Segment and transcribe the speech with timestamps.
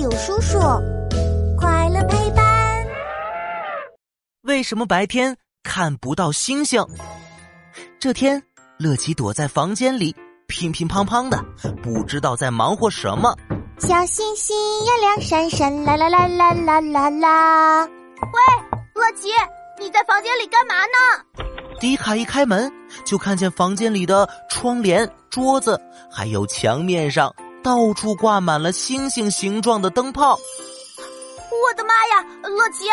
[0.00, 0.58] 友叔叔，
[1.58, 2.86] 快乐陪伴。
[4.44, 6.82] 为什么白天看不到星星？
[7.98, 8.42] 这天，
[8.78, 10.16] 乐奇躲在房间里，
[10.46, 11.44] 乒乒乓乓的，
[11.82, 13.36] 不知道在忙活什么。
[13.78, 17.84] 小星星呀，亮闪闪，啦啦啦啦啦啦啦。
[17.84, 18.40] 喂，
[18.94, 19.28] 乐奇，
[19.78, 21.44] 你在房间里干嘛呢？
[21.78, 22.72] 迪卡一开门，
[23.04, 25.78] 就看见房间里的窗帘、桌子，
[26.10, 30.38] 还有墙面上，到处挂满了星星形状的灯泡。
[31.50, 32.86] 我的妈呀，乐奇，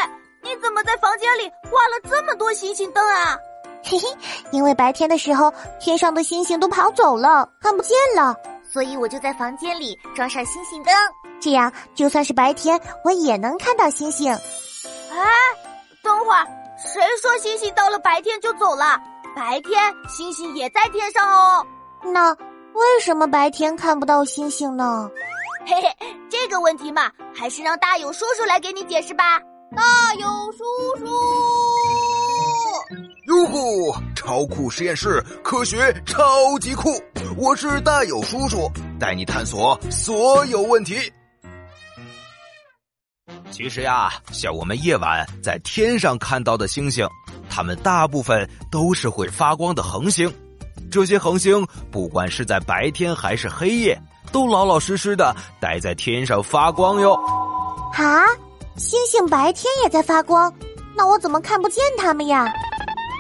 [0.44, 3.38] 你怎么在房间里挂了这么多星星灯啊？
[3.84, 4.08] 嘿嘿，
[4.52, 8.36] 因为白天的时候，天上的星星都跑走了，看不见了，
[8.72, 10.94] 所以我就在房间里装上星星灯，
[11.40, 14.34] 这样就算是白天，我也能看到星星。
[14.34, 15.20] 哎，
[16.04, 16.46] 等会儿。
[16.78, 19.00] 谁说星星到了白天就走了？
[19.36, 21.66] 白天星星也在天上哦。
[22.04, 22.36] 那
[22.78, 25.10] 为什么白天看不到星星呢？
[25.66, 25.90] 嘿嘿，
[26.30, 29.40] 这个问题嘛，还是让大勇叔叔来给你解释吧。
[29.76, 30.64] 大勇叔
[31.00, 31.06] 叔，
[33.30, 33.96] 哟呼！
[34.16, 37.02] 超酷实验室，科学超级酷！
[37.36, 41.12] 我是大勇叔叔，带你探索所有问题。
[43.50, 47.08] 其实呀，像我们夜晚在天上看到的星星，
[47.50, 50.32] 它们大部分都是会发光的恒星。
[50.90, 54.00] 这些恒星不管是在白天还是黑夜，
[54.32, 57.14] 都老老实实的待在天上发光哟。
[57.94, 58.26] 啊，
[58.76, 60.54] 星星白天也在发光，
[60.96, 62.48] 那我怎么看不见它们呀？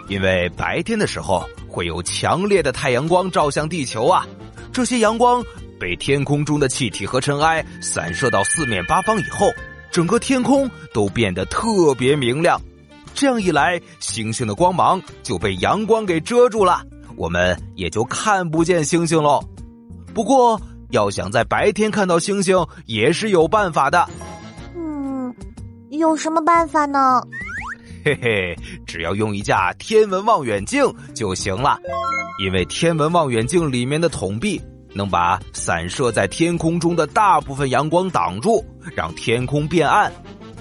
[0.08, 4.26] 因为白天的时候会有强烈的太阳光照向地球啊，
[4.72, 5.44] 这些阳光
[5.80, 9.52] 被天空中的气体和尘埃散射到四面八方以后。
[9.90, 12.62] 整个天空都变得特别明亮，
[13.16, 16.84] 这样一来，星星的光芒就被阳光给遮住了，
[17.18, 19.44] 我们也就看不见星星喽。
[20.14, 20.60] 不过，
[20.92, 24.08] 要想在白天看到星星，也是有办法的。
[24.76, 25.36] 嗯，
[25.90, 27.22] 有什么办法呢？
[28.06, 30.82] 嘿嘿，只要用一架天文望远镜
[31.14, 31.78] 就行了，
[32.42, 34.62] 因为天文望远镜里面的筒壁。
[34.94, 38.66] 能把散射在天空中的大部分阳光挡住，
[38.96, 40.12] 让天空变暗。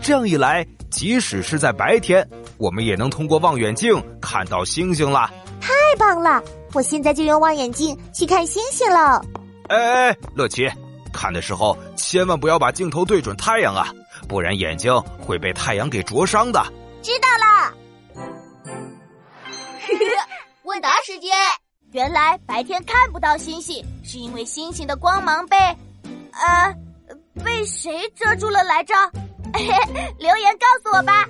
[0.03, 5.31] 这样一来，即使是在白天，我们也能通过望远镜看到星星了。
[5.61, 6.43] 太棒了！
[6.75, 9.25] 我现在就用望远镜去看星星了。
[9.69, 10.71] 哎哎，乐奇，
[11.13, 13.89] 看的时候千万不要把镜头对准太阳啊，
[14.29, 16.63] 不然眼睛会被太阳给灼伤的。
[17.03, 17.75] 知道了。
[20.65, 21.31] 问答时间。
[21.93, 25.57] 原来白天看不到星星，是因为星星的光芒被，
[26.33, 26.75] 呃，
[27.43, 28.93] 被谁遮住了来着？
[30.19, 31.27] 留言告诉我吧。